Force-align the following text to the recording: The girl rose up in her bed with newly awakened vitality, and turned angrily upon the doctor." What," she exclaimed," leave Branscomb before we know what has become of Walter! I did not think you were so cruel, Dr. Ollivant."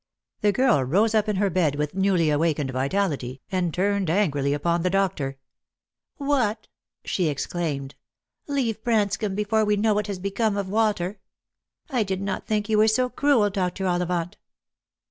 The 0.41 0.51
girl 0.51 0.83
rose 0.83 1.13
up 1.13 1.29
in 1.29 1.35
her 1.35 1.51
bed 1.51 1.75
with 1.75 1.93
newly 1.93 2.31
awakened 2.31 2.71
vitality, 2.71 3.39
and 3.51 3.71
turned 3.71 4.09
angrily 4.09 4.51
upon 4.51 4.81
the 4.81 4.89
doctor." 4.89 5.37
What," 6.17 6.67
she 7.05 7.27
exclaimed," 7.29 7.93
leave 8.47 8.83
Branscomb 8.83 9.35
before 9.35 9.63
we 9.63 9.77
know 9.77 9.93
what 9.93 10.07
has 10.07 10.17
become 10.17 10.57
of 10.57 10.67
Walter! 10.69 11.19
I 11.91 12.01
did 12.01 12.19
not 12.19 12.47
think 12.47 12.67
you 12.67 12.79
were 12.79 12.87
so 12.87 13.09
cruel, 13.09 13.51
Dr. 13.51 13.85
Ollivant." 13.85 14.37